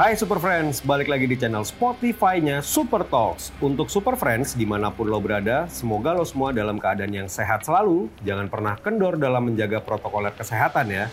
[0.00, 3.52] Hai Super Friends, balik lagi di channel Spotify-nya Super Talks.
[3.60, 7.68] Untuk Super Friends, di mana pun lo berada, semoga lo semua dalam keadaan yang sehat
[7.68, 8.08] selalu.
[8.24, 11.12] Jangan pernah kendor dalam menjaga protokoler kesehatan ya.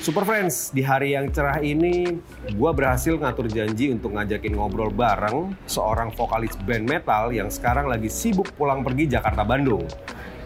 [0.00, 5.52] Super Friends, di hari yang cerah ini, gue berhasil ngatur janji untuk ngajakin ngobrol bareng
[5.68, 9.84] seorang vokalis band metal yang sekarang lagi sibuk pulang pergi Jakarta-Bandung.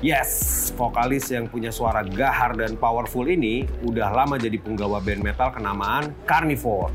[0.05, 5.49] Yes, vokalis yang punya suara gahar dan powerful ini udah lama jadi penggawa band metal
[5.49, 6.93] kenamaan Carnivore.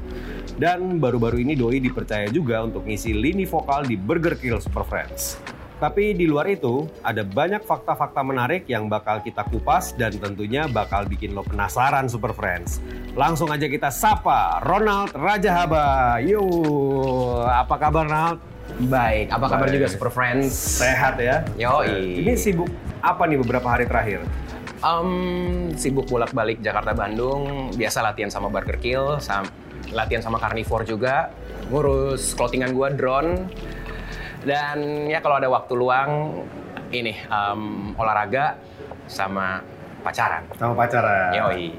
[0.62, 5.42] Dan baru-baru ini Doi dipercaya juga untuk ngisi lini vokal di Burger Kill Super Friends.
[5.82, 11.10] Tapi di luar itu, ada banyak fakta-fakta menarik yang bakal kita kupas dan tentunya bakal
[11.10, 12.78] bikin lo penasaran Super Friends.
[13.18, 16.22] Langsung aja kita sapa Ronald Rajahaba.
[16.22, 18.38] Yuk, apa kabar Ronald?
[18.86, 19.82] Baik, apa kabar Baik.
[19.82, 20.54] juga Super Friends?
[20.54, 21.42] Sehat ya?
[21.58, 22.22] Yoi.
[22.22, 22.70] Ini sibuk
[23.02, 24.22] apa nih beberapa hari terakhir?
[24.86, 25.10] Em,
[25.74, 29.50] sibuk bolak-balik Jakarta Bandung, biasa latihan sama Burger Kill, sam-
[29.92, 31.30] latihan sama Carnivore juga,
[31.72, 33.48] ngurus clothingan gua drone,
[34.48, 36.42] dan ya kalau ada waktu luang
[36.92, 38.60] ini em, olahraga
[39.08, 39.64] sama
[40.04, 40.44] pacaran.
[40.58, 41.32] Sama pacaran.
[41.36, 41.72] Yoi.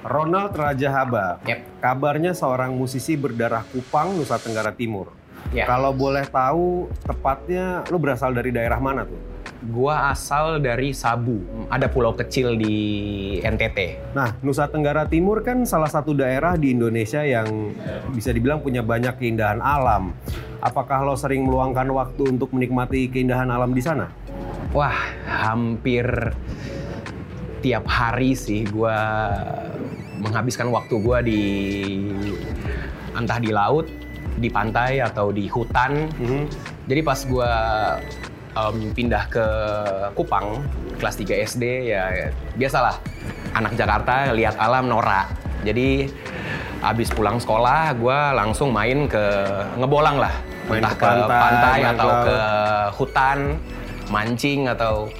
[0.00, 1.44] Ronald Rajahaba.
[1.44, 1.84] Yep.
[1.84, 5.12] Kabarnya seorang musisi berdarah Kupang, Nusa Tenggara Timur.
[5.52, 5.68] Ya.
[5.68, 9.20] Kalau boleh tahu, tepatnya lu berasal dari daerah mana tuh?
[9.60, 12.76] Gua asal dari Sabu, ada pulau kecil di
[13.44, 14.10] NTT.
[14.16, 17.76] Nah, Nusa Tenggara Timur kan salah satu daerah di Indonesia yang
[18.16, 20.16] bisa dibilang punya banyak keindahan alam.
[20.64, 24.08] Apakah lo sering meluangkan waktu untuk menikmati keindahan alam di sana?
[24.72, 24.96] Wah,
[25.28, 26.08] hampir
[27.60, 28.98] tiap hari sih gue
[30.24, 31.42] menghabiskan waktu gue di
[33.12, 33.84] entah di laut,
[34.40, 36.08] di pantai atau di hutan.
[36.16, 36.44] Mhm.
[36.88, 37.52] Jadi pas gue
[38.94, 39.46] pindah ke
[40.14, 40.62] Kupang
[41.00, 42.98] kelas 3 SD ya biasalah
[43.54, 45.30] anak Jakarta lihat alam norak.
[45.60, 46.08] Jadi
[46.80, 49.24] abis pulang sekolah gue langsung main ke
[49.76, 50.32] ngebolang lah,
[50.68, 52.38] Main entah ke pantai, main atau ke ke
[52.96, 53.38] hutan,
[54.08, 55.12] mancing atau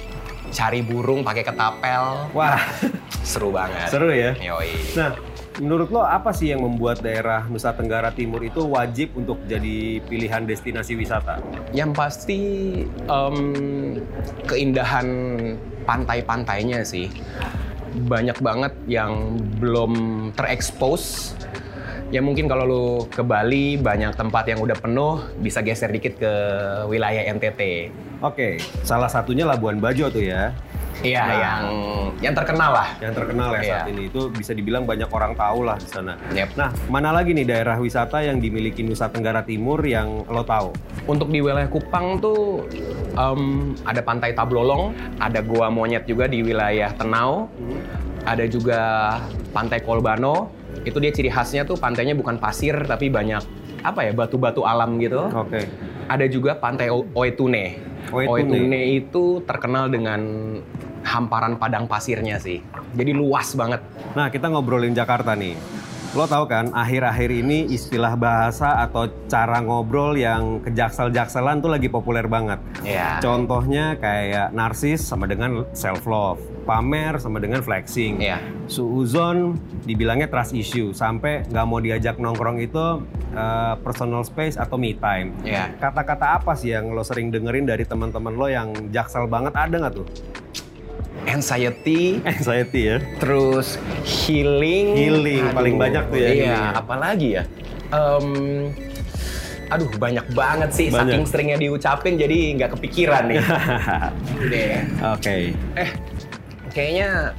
[0.49, 2.27] cari burung pakai ketapel.
[2.33, 2.57] Wah,
[3.21, 3.87] Seru banget.
[3.93, 4.33] seru ya.
[4.41, 4.73] Yoi.
[4.97, 5.13] Nah,
[5.59, 10.47] menurut lo apa sih yang membuat daerah Nusa Tenggara Timur itu wajib untuk jadi pilihan
[10.47, 11.43] destinasi wisata?
[11.75, 12.39] Yang pasti
[12.87, 13.37] em,
[14.47, 15.07] keindahan
[15.83, 17.11] pantai-pantainya sih.
[17.91, 19.91] Banyak banget yang belum
[20.39, 21.35] terekspos.
[22.11, 26.33] Ya mungkin kalau lu ke Bali banyak tempat yang udah penuh, bisa geser dikit ke
[26.91, 27.91] wilayah NTT.
[28.19, 30.51] Oke, salah satunya Labuan Bajo tuh ya.
[31.01, 31.37] Iya, Nah.
[31.37, 31.63] yang
[32.21, 32.87] yang terkenal lah.
[33.01, 33.93] yang terkenal ya saat Iya.
[33.93, 36.13] ini itu bisa dibilang banyak orang tahu lah di sana.
[36.31, 36.53] Yep.
[36.53, 40.69] Nah, mana lagi nih daerah wisata yang dimiliki Nusa Tenggara Timur yang lo tahu?
[41.09, 42.69] Untuk di wilayah Kupang tuh
[43.11, 47.49] em, ada pantai Tablolong, ada gua monyet juga di wilayah Tenau,
[48.21, 48.81] ada juga
[49.49, 50.53] pantai Kolbano.
[50.85, 53.41] Itu dia ciri khasnya tuh pantainya bukan pasir tapi banyak
[53.81, 55.25] apa ya batu-batu alam gitu.
[55.33, 55.65] Oke.
[56.05, 56.93] Ada juga pantai.
[56.93, 57.81] Oetune.
[58.13, 60.21] Oetune itu terkenal dengan
[61.03, 62.61] hamparan padang pasirnya sih.
[62.95, 63.81] Jadi luas banget.
[64.13, 65.55] Nah, kita ngobrolin Jakarta nih.
[66.11, 72.27] Lo tahu kan, akhir-akhir ini istilah bahasa atau cara ngobrol yang kejaksel-jakselan tuh lagi populer
[72.27, 72.59] banget.
[72.83, 73.23] Ya.
[73.23, 78.19] Contohnya kayak narsis sama dengan self love, pamer sama dengan flexing.
[78.19, 78.43] Iya.
[78.67, 79.55] Suuzon
[79.87, 85.31] dibilangnya trust issue sampai nggak mau diajak nongkrong itu uh, personal space atau me time.
[85.47, 85.79] Iya.
[85.79, 89.95] Kata-kata apa sih yang lo sering dengerin dari teman-teman lo yang jaksel banget ada nggak
[89.95, 90.07] tuh?
[91.23, 92.97] Anxiety, Anxiety ya.
[93.17, 96.63] terus healing Healing, paling banyak tuh ya iya healing.
[96.75, 97.43] apalagi ya
[97.91, 98.27] Em,
[99.67, 101.11] aduh banyak banget sih Banyak.
[101.11, 103.37] saking seringnya diucapin jadi nggak kepikiran nih
[105.13, 105.35] Oke.
[105.75, 105.89] eh
[106.69, 107.35] kayaknya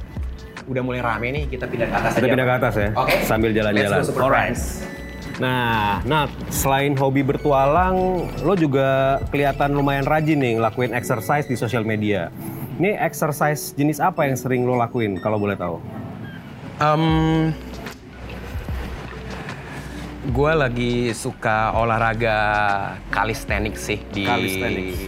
[0.63, 2.89] udah mulai rame nih kita pindah ke atas Kita aja pindah ke atas ya.
[2.95, 3.15] Oke.
[3.21, 3.99] Sambil jalan-jalan.
[4.15, 4.55] Alright.
[5.35, 7.97] Nah, Nat, selain hobi bertualang,
[8.39, 8.87] lo juga
[9.27, 12.29] kelihatan lumayan rajin nih ngelakuin exercise di sosial media.
[12.73, 15.77] Ini exercise jenis apa yang sering lo lakuin kalau boleh tahu?
[16.81, 17.53] Em,
[20.33, 22.37] gue lagi suka olahraga
[23.13, 24.25] calisthenics sih di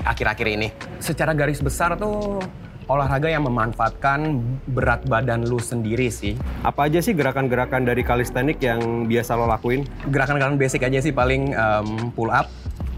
[0.05, 0.69] akhir-akhir ini.
[1.01, 2.37] Secara garis besar tuh
[2.85, 6.37] olahraga yang memanfaatkan berat badan lu sendiri sih.
[6.61, 9.89] Apa aja sih gerakan-gerakan dari calisthenics yang biasa lo lakuin?
[10.13, 12.45] Gerakan-gerakan basic aja sih paling em, pull up,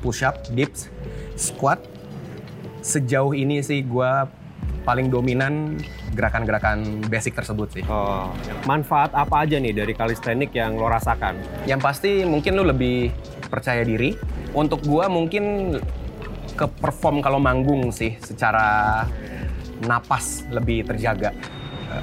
[0.03, 0.91] push up, dips,
[1.39, 1.79] squat.
[2.83, 4.11] Sejauh ini sih gue
[4.87, 5.75] paling dominan
[6.15, 7.83] gerakan-gerakan basic tersebut sih.
[7.91, 8.31] Oh,
[8.63, 11.35] manfaat apa aja nih dari calisthenics yang lo rasakan?
[11.67, 13.11] Yang pasti mungkin lu lebih
[13.51, 14.15] percaya diri.
[14.55, 15.75] Untuk gua mungkin
[16.55, 19.03] ke perform kalau manggung sih secara
[19.83, 21.35] napas lebih terjaga.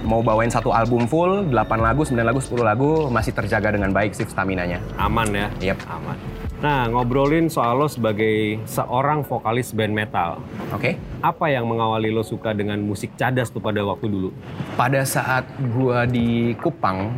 [0.01, 4.17] mau bawain satu album full, 8 lagu, 9 lagu, 10 lagu masih terjaga dengan baik
[4.17, 4.81] sih stamina-nya.
[4.97, 5.47] Aman ya?
[5.61, 5.79] Yep.
[5.87, 6.17] Aman.
[6.65, 10.41] Nah, ngobrolin soal lo sebagai seorang vokalis band metal.
[10.73, 10.97] Oke.
[11.21, 14.33] Apa yang mengawali lo suka dengan musik cadas tuh pada waktu dulu?
[14.73, 15.45] Pada saat
[15.77, 17.13] gua di Kupang,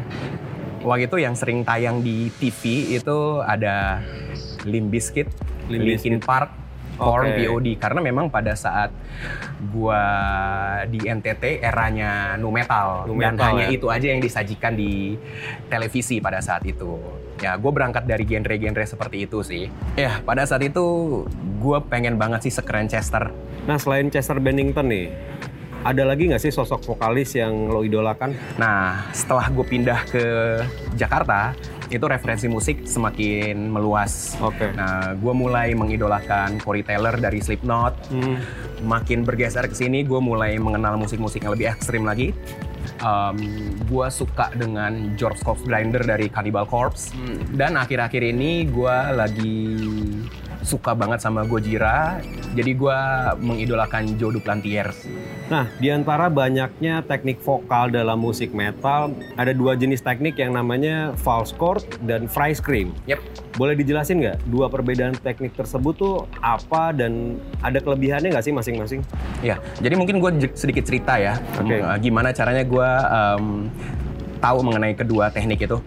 [0.82, 4.02] waktu itu yang sering tayang di TV itu ada
[4.66, 5.31] Limp Bizkit,
[5.70, 6.19] Limp Linkin.
[6.19, 6.50] Park,
[6.99, 7.46] Korn, Oke.
[7.46, 8.90] POD karena memang pada saat
[9.70, 10.02] gua
[10.90, 13.78] di NTT eranya nu metal, Nu dan metal, hanya ya.
[13.78, 15.14] itu aja yang disajikan di
[15.70, 16.99] televisi pada saat itu.
[17.37, 19.69] Ya, gue berangkat dari genre-genre seperti itu sih.
[19.94, 20.85] Ya, pada saat itu
[21.61, 23.29] gue pengen banget sih sekeren Chester.
[23.69, 25.12] Nah, selain Chester Bennington nih,
[25.85, 28.33] ada lagi nggak sih sosok vokalis yang lo idolakan?
[28.56, 30.25] Nah, setelah gue pindah ke
[30.97, 31.53] Jakarta,
[31.87, 34.35] itu referensi musik semakin meluas.
[34.43, 34.75] Oke.
[34.75, 37.94] Nah, gue mulai mengidolakan Corey Taylor dari Slipknot.
[38.11, 38.43] Hmm.
[38.83, 42.35] Makin bergeser ke sini, gue mulai mengenal musik-musik yang lebih ekstrim lagi.
[43.04, 43.37] Um,
[43.87, 47.12] gue suka dengan George Grinder dari Cannibal Corpse.
[47.52, 49.56] Dan akhir-akhir ini gue lagi
[50.66, 52.18] suka banget sama Gojira.
[52.58, 52.98] Jadi gue
[53.38, 54.90] mengidolakan Joe Duplantier.
[55.46, 61.14] Nah, di antara banyaknya teknik vokal dalam musik metal, ada dua jenis teknik yang namanya
[61.14, 62.90] false chord dan fry scream.
[63.06, 63.22] Yep.
[63.54, 69.00] Boleh dijelasin nggak dua perbedaan teknik tersebut tuh apa dan ada kelebihannya nggak sih masing-masing?
[69.40, 71.78] Ya, jadi mungkin gue sedikit cerita ya, Oke.
[71.78, 73.44] em, gimana caranya gue em,
[74.42, 75.78] tahu mengenai kedua teknik itu.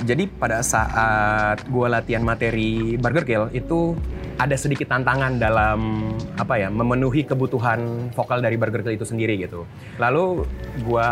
[0.00, 3.92] Jadi pada saat gue latihan materi Burger Kill itu
[4.40, 6.08] ada sedikit tantangan dalam
[6.40, 9.68] apa ya memenuhi kebutuhan vokal dari Burger Kill itu sendiri gitu.
[10.00, 10.48] Lalu
[10.80, 11.08] gue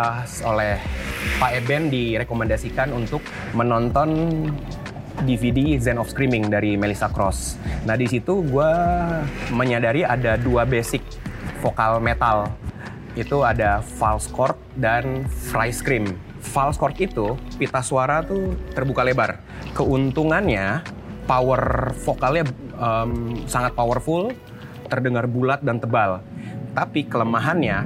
[0.49, 0.81] oleh
[1.37, 3.21] Pak Eben direkomendasikan untuk
[3.53, 4.49] menonton
[5.29, 7.61] DVD Zen of Screaming dari Melissa Cross.
[7.85, 8.73] Nah di situ gue
[9.53, 11.05] menyadari ada dua basic
[11.61, 12.49] vokal metal.
[13.13, 16.17] Itu ada false chord dan fry scream.
[16.41, 19.43] False chord itu pita suara tuh terbuka lebar.
[19.77, 20.81] Keuntungannya
[21.29, 22.49] power vokalnya
[22.79, 24.31] em, sangat powerful,
[24.89, 26.23] terdengar bulat dan tebal.
[26.73, 27.85] Tapi kelemahannya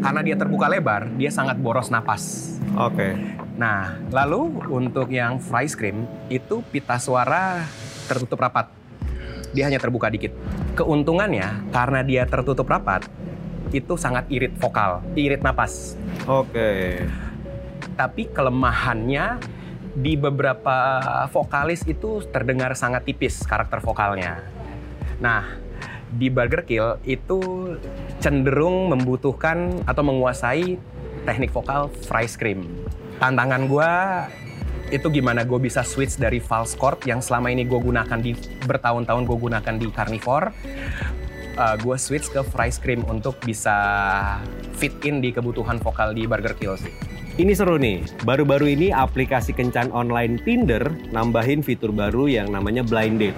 [0.00, 2.54] karena dia terbuka lebar, dia sangat boros napas.
[2.78, 3.16] Oke.
[3.54, 7.62] Nah, lalu untuk yang fry scream itu pita suara
[8.10, 8.68] tertutup rapat.
[9.54, 10.34] Dia hanya terbuka dikit.
[10.74, 13.06] Keuntungannya karena dia tertutup rapat
[13.70, 15.94] itu sangat irit vokal, irit napas.
[16.26, 17.02] Oke.
[17.94, 19.38] Tapi kelemahannya
[19.94, 21.00] di beberapa
[21.30, 24.42] vokalis itu terdengar sangat tipis karakter vokalnya.
[25.22, 25.56] Nah,
[26.10, 27.74] di Burger Kill itu
[28.18, 30.78] cenderung membutuhkan atau menguasai
[31.22, 32.66] teknik vokal fry scream.
[33.22, 33.90] Tantangan gue
[34.92, 38.36] itu gimana gue bisa switch dari false chord yang selama ini gue gunakan di
[38.68, 40.52] bertahun-tahun gue gunakan di Carnivore
[41.54, 43.74] gue switch ke fry scream untuk bisa
[44.74, 47.13] fit in di kebutuhan vokal di Burger Kill sih.
[47.34, 48.06] Ini seru nih.
[48.22, 53.34] Baru-baru ini aplikasi kencan online Tinder nambahin fitur baru yang namanya blind date.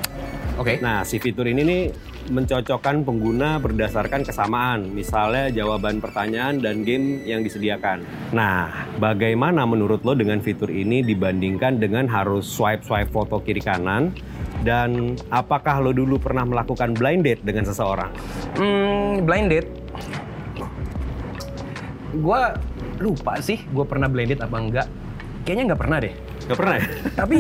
[0.60, 0.76] Oke.
[0.84, 1.82] Nah, si fitur ini nih
[2.28, 8.04] mencocokkan pengguna berdasarkan kesamaan, misalnya jawaban pertanyaan dan game yang disediakan.
[8.37, 14.12] Nah, bagaimana menurut lo dengan fitur ini dibandingkan dengan harus swipe-swipe foto kiri kanan?
[14.60, 18.12] Dan apakah lo dulu pernah melakukan blind date dengan seseorang?
[18.60, 19.72] Hmm, blind date.
[22.16, 22.42] Gue
[23.00, 24.87] lupa sih, gue pernah date apa enggak.
[25.47, 26.15] Kayaknya nggak pernah deh.
[26.47, 26.87] Gak pernah ya?
[27.15, 27.38] Tapi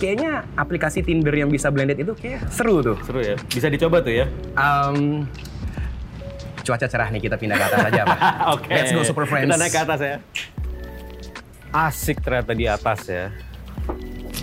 [0.00, 2.96] kayaknya aplikasi Tinder yang bisa date itu kayak seru tuh.
[3.04, 3.36] Seru ya?
[3.48, 4.26] Bisa dicoba tuh ya?
[4.56, 5.24] Um,
[6.64, 8.18] cuaca cerah nih, kita pindah ke atas aja, Pak.
[8.56, 8.72] Oke.
[8.72, 9.48] Let's go Super Friends.
[9.48, 10.16] Kita naik ke atas ya.
[11.68, 13.32] Asik ternyata di atas ya.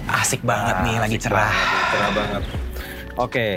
[0.05, 1.49] Asik banget nih, lagi Asik cerah.
[1.49, 2.43] banget, cerah banget.
[3.15, 3.49] Oke,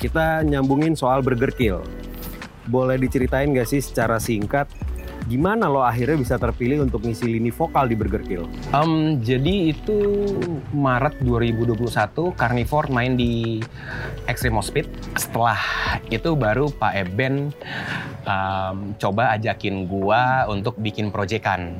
[0.00, 1.84] kita nyambungin soal Burger Kill.
[2.68, 4.70] Boleh diceritain gak sih secara singkat
[5.26, 8.44] gimana lo akhirnya bisa terpilih untuk ngisi lini vokal di Burger Kill?
[8.74, 9.98] Um, jadi itu
[10.74, 13.62] Maret 2021 Carnivore main di
[14.26, 14.86] Extreme Speed.
[15.18, 15.58] Setelah
[16.08, 17.54] itu baru Pak Eben
[18.26, 21.78] um, coba ajakin gua untuk bikin proyekan.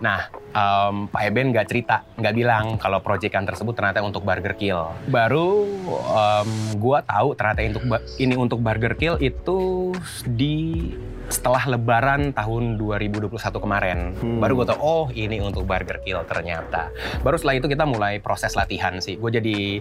[0.00, 4.80] Nah, um, Pak Eben nggak cerita, nggak bilang kalau proyekan tersebut ternyata untuk Burger Kill.
[5.08, 7.84] Baru um, gua tahu ternyata untuk
[8.18, 9.90] ini untuk Burger Kill itu
[10.28, 10.92] di
[11.32, 13.32] setelah Lebaran tahun 2021
[13.64, 13.98] kemarin.
[14.12, 14.38] Hmm.
[14.44, 16.92] Baru gue tau, oh ini untuk Burger Kill ternyata.
[17.24, 19.16] Baru setelah itu kita mulai proses latihan sih.
[19.16, 19.80] Gue jadi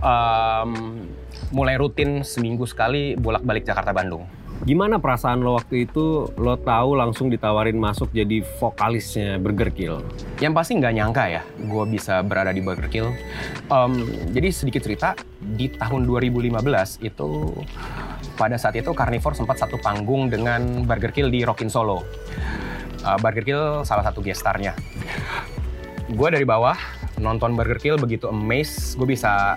[0.00, 1.04] um,
[1.52, 4.24] mulai rutin seminggu sekali bolak-balik Jakarta Bandung.
[4.68, 9.96] Gimana perasaan lo waktu itu lo tahu langsung ditawarin masuk jadi vokalisnya Burger Kill?
[10.44, 13.08] Yang pasti nggak nyangka ya, gue bisa berada di Burger Kill.
[13.72, 13.92] Em,
[14.28, 17.48] jadi sedikit cerita, di tahun 2015 itu
[18.36, 22.04] pada saat itu Carnivore sempat satu panggung dengan Burger Kill di Rockin Solo.
[23.08, 24.76] uh, Burger Kill salah satu gestarnya.
[26.12, 26.76] Gue dari bawah
[27.16, 29.56] nonton Burger Kill begitu amazed, gue bisa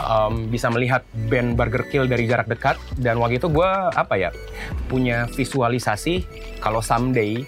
[0.00, 4.30] um, bisa melihat band Burger Kill dari jarak dekat dan waktu itu gue apa ya
[4.88, 6.24] punya visualisasi
[6.62, 7.44] kalau someday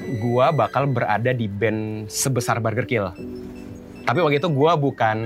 [0.00, 3.06] gue bakal berada di band sebesar Burger Kill.
[4.06, 5.18] Tapi waktu itu gue bukan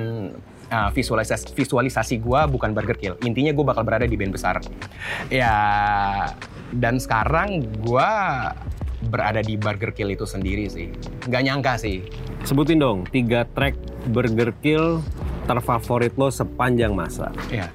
[0.70, 3.14] uh, visualisasi visualisasi gue bukan Burger Kill.
[3.26, 4.62] Intinya gue bakal berada di band besar.
[5.28, 5.54] Ya
[6.70, 8.10] dan sekarang gue
[9.08, 10.92] berada di Burger Kill itu sendiri sih.
[11.26, 12.04] Nggak nyangka sih.
[12.44, 13.76] Sebutin dong tiga track
[14.12, 15.00] Burger Kill
[15.44, 17.32] terfavorit lo sepanjang masa.
[17.48, 17.68] Ya.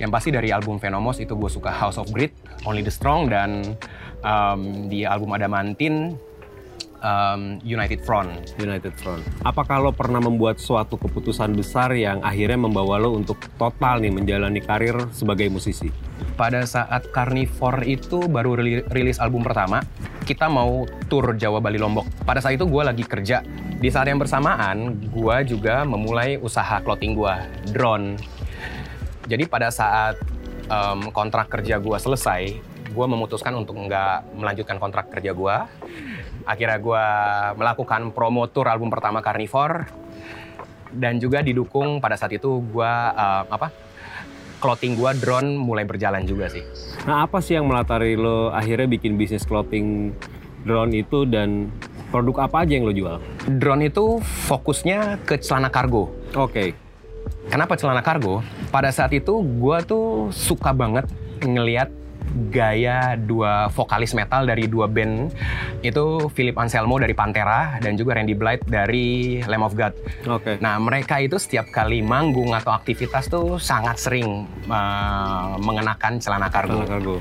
[0.00, 2.32] Yang pasti dari album Venomous itu gue suka House of Grit,
[2.64, 3.76] Only the Strong, dan
[4.24, 6.16] um, di album Adamantin
[7.04, 8.56] um, United Front.
[8.56, 9.24] United Front.
[9.44, 14.60] Apakah lo pernah membuat suatu keputusan besar yang akhirnya membawa lo untuk total nih menjalani
[14.64, 15.92] karir sebagai musisi?
[16.36, 18.56] Pada saat Carnivore itu baru
[18.88, 19.84] rilis album pertama,
[20.24, 22.08] kita mau tur Jawa Bali Lombok.
[22.24, 23.44] Pada saat itu gue lagi kerja.
[23.80, 27.34] Di saat yang bersamaan, gue juga memulai usaha clothing gue,
[27.72, 28.20] drone.
[29.24, 30.20] Jadi pada saat
[30.68, 32.60] um, kontrak kerja gue selesai,
[32.92, 35.56] gue memutuskan untuk nggak melanjutkan kontrak kerja gue.
[36.44, 37.04] Akhirnya gue
[37.56, 39.88] melakukan promo tour album pertama Carnivore
[40.92, 43.72] dan juga didukung pada saat itu gue uh, apa
[44.60, 46.60] clothing gue drone mulai berjalan juga sih.
[47.08, 50.12] Nah apa sih yang melatari lo akhirnya bikin bisnis clothing
[50.68, 51.72] drone itu dan
[52.10, 53.16] produk apa aja yang lo jual?
[53.46, 54.18] Drone itu
[54.50, 56.10] fokusnya ke celana kargo.
[56.34, 56.50] Oke.
[56.50, 56.68] Okay.
[57.48, 58.42] Kenapa celana kargo?
[58.74, 61.06] Pada saat itu gue tuh suka banget
[61.40, 62.00] ngeliat
[62.50, 65.34] gaya dua vokalis metal dari dua band
[65.82, 69.94] itu Philip Anselmo dari Pantera dan juga Randy Blythe dari Lamb of God.
[70.30, 70.42] Oke.
[70.42, 70.54] Okay.
[70.62, 76.86] Nah mereka itu setiap kali manggung atau aktivitas tuh sangat sering uh, mengenakan celana kargo.
[76.86, 77.16] Celana kargo.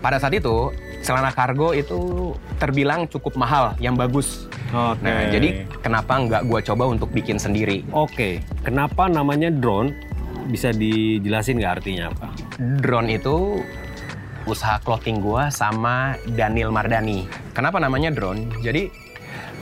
[0.00, 4.48] Pada saat itu celana kargo itu terbilang cukup mahal, yang bagus.
[4.70, 5.02] Okay.
[5.02, 5.48] Nah jadi
[5.80, 7.82] kenapa nggak gue coba untuk bikin sendiri?
[7.90, 8.12] Oke.
[8.12, 8.34] Okay.
[8.62, 9.96] Kenapa namanya drone?
[10.50, 12.26] Bisa dijelasin nggak artinya apa?
[12.58, 13.60] Drone itu
[14.48, 17.28] usaha clothing gua sama Daniel Mardani.
[17.52, 18.48] Kenapa namanya drone?
[18.64, 18.88] Jadi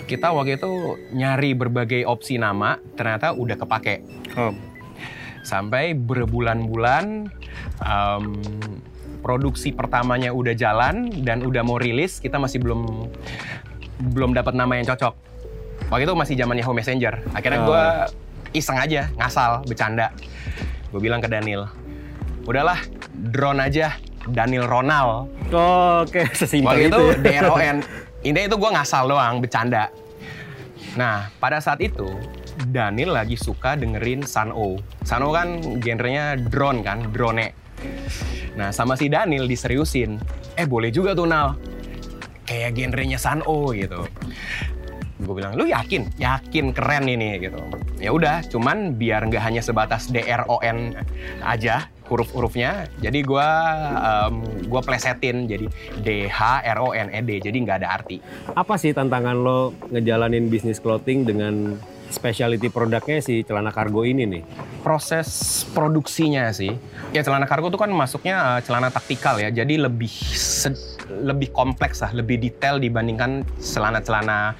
[0.08, 4.06] kita waktu itu nyari berbagai opsi nama, ternyata udah kepake.
[4.38, 4.54] Oh.
[5.44, 7.28] Sampai berbulan-bulan
[7.84, 8.24] um,
[9.20, 13.10] produksi pertamanya udah jalan dan udah mau rilis, kita masih belum
[14.14, 15.14] belum dapat nama yang cocok.
[15.88, 17.14] Waktu itu masih zaman Yahoo Messenger.
[17.34, 18.58] Akhirnya gue oh.
[18.58, 20.12] iseng aja, ngasal, bercanda.
[20.92, 21.68] Gue bilang ke Daniel,
[22.48, 22.80] udahlah
[23.12, 23.96] drone aja
[24.28, 25.28] Daniel Ronald.
[25.50, 26.26] Oh, Oke, okay.
[26.40, 26.92] sesimpel itu.
[26.92, 27.76] itu DRON.
[28.26, 29.88] Intinya itu gue ngasal doang, bercanda.
[30.98, 32.06] Nah, pada saat itu
[32.68, 34.82] Daniel lagi suka dengerin Sun-O.
[35.06, 37.54] Sun-O kan genrenya drone kan, drone.
[38.58, 40.18] Nah, sama si Daniel diseriusin.
[40.58, 41.54] Eh, boleh juga tuh, Nal.
[42.48, 44.08] Kayak genrenya Sun-O gitu
[45.18, 47.58] gue bilang lu yakin yakin keren ini gitu
[47.98, 50.94] ya udah cuman biar nggak hanya sebatas D R O N
[51.42, 53.48] aja huruf-hurufnya jadi gue
[53.98, 55.66] um, gue plesetin jadi
[56.06, 58.22] D H R O N E D jadi nggak ada arti
[58.54, 61.74] apa sih tantangan lo ngejalanin bisnis clothing dengan
[62.08, 64.42] specialty produknya si celana kargo ini nih?
[64.82, 66.72] Proses produksinya sih,
[67.12, 70.12] ya celana kargo itu kan masuknya uh, celana taktikal ya, jadi lebih
[71.08, 74.56] lebih kompleks lah, lebih detail dibandingkan celana-celana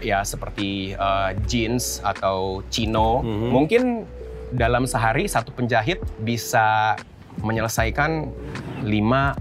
[0.00, 3.20] ya seperti uh, jeans atau chino.
[3.20, 3.50] Mm -hmm.
[3.52, 3.82] Mungkin
[4.54, 6.94] dalam sehari satu penjahit bisa
[7.42, 8.30] menyelesaikan
[8.86, 9.34] lima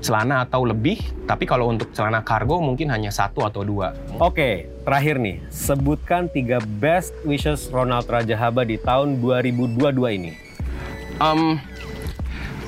[0.00, 3.96] celana atau lebih, tapi kalau untuk celana kargo mungkin hanya satu atau dua.
[4.20, 10.32] Oke, terakhir nih, sebutkan tiga best wishes Ronald Rajahaba di tahun 2022 ini.
[11.16, 11.56] Um,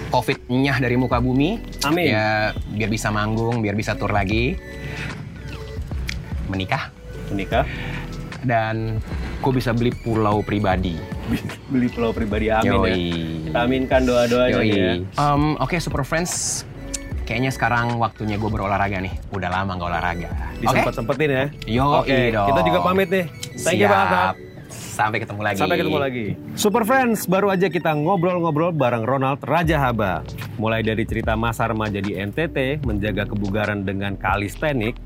[0.08, 1.60] Covid nyah dari muka bumi.
[1.84, 2.16] Amin.
[2.16, 4.56] Ya, biar bisa manggung, biar bisa tur lagi.
[6.48, 6.88] Menikah.
[7.28, 7.68] Menikah.
[8.40, 9.04] Dan
[9.44, 10.96] gue bisa beli pulau pribadi.
[11.72, 12.72] beli pulau pribadi, amin ya.
[12.72, 12.88] Yoi.
[12.88, 12.96] ya.
[13.52, 14.92] Kita aminkan doa-doanya ya.
[15.20, 16.64] Um, Oke, okay, Super Friends
[17.28, 19.12] kayaknya sekarang waktunya gue berolahraga nih.
[19.36, 20.30] Udah lama gak olahraga.
[20.64, 21.44] Disempet-sempetin ya?
[21.68, 22.32] Yo, okay.
[22.32, 23.28] kita juga pamit nih.
[23.60, 23.84] Thank Siap.
[23.84, 24.34] you banget.
[24.68, 25.58] Sampai ketemu lagi.
[25.60, 26.26] Sampai ketemu lagi.
[26.56, 30.24] Super Friends, baru aja kita ngobrol-ngobrol bareng Ronald Raja Haba.
[30.56, 34.96] Mulai dari cerita masa remaja di NTT, menjaga kebugaran dengan kalistenik,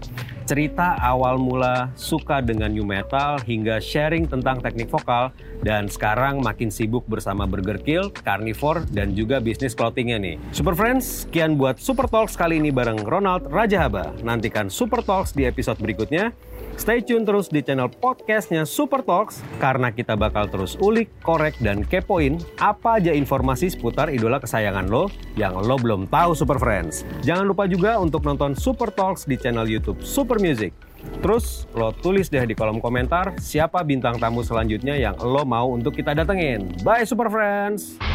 [0.44, 5.32] cerita awal mula suka dengan new metal, hingga sharing tentang teknik vokal,
[5.62, 10.36] dan sekarang makin sibuk bersama Burger Kill, Carnivore, dan juga bisnis clothingnya nih.
[10.50, 14.12] Super Friends, sekian buat Super Talks kali ini bareng Ronald Rajahaba.
[14.20, 16.34] Nantikan Super Talks di episode berikutnya.
[16.80, 21.84] Stay tune terus di channel podcastnya Super Talks karena kita bakal terus ulik, korek, dan
[21.84, 27.04] kepoin apa aja informasi seputar idola kesayangan lo yang lo belum tahu Super Friends.
[27.22, 30.72] Jangan lupa juga untuk nonton Super Talks di channel YouTube Super Music.
[31.20, 35.92] Terus lo tulis deh di kolom komentar siapa bintang tamu selanjutnya yang lo mau untuk
[35.92, 36.72] kita datengin.
[36.86, 38.11] Bye Super Friends!